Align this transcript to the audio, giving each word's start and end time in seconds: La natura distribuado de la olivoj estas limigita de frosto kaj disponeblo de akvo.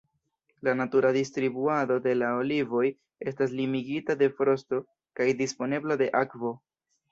La 0.61 0.73
natura 0.77 1.11
distribuado 1.17 1.97
de 2.07 2.13
la 2.21 2.31
olivoj 2.39 2.87
estas 3.33 3.55
limigita 3.61 4.17
de 4.23 4.33
frosto 4.41 4.83
kaj 5.21 5.31
disponeblo 5.45 6.01
de 6.05 6.11
akvo. 6.25 6.57